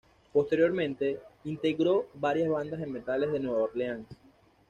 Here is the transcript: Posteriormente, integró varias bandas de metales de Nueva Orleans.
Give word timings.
Posteriormente, 0.33 1.19
integró 1.43 2.07
varias 2.15 2.49
bandas 2.49 2.79
de 2.79 2.87
metales 2.87 3.31
de 3.31 3.39
Nueva 3.39 3.65
Orleans. 3.65 4.07